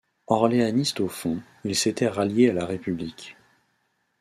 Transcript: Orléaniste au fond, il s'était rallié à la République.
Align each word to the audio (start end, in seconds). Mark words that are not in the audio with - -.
Orléaniste 0.25 0.99
au 0.99 1.07
fond, 1.07 1.43
il 1.63 1.75
s'était 1.75 2.07
rallié 2.07 2.49
à 2.49 2.53
la 2.53 2.65
République. 2.65 3.37